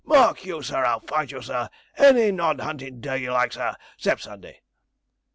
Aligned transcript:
'Mark 0.03 0.45
you, 0.45 0.63
sir, 0.63 0.83
I'll 0.83 1.01
fight 1.01 1.29
you, 1.31 1.43
sir, 1.43 1.69
any 1.95 2.31
non 2.31 2.57
huntin' 2.57 3.01
day 3.01 3.19
you 3.19 3.31
like, 3.33 3.53
sir, 3.53 3.75
'cept 3.97 4.23
Sunday.' 4.23 4.61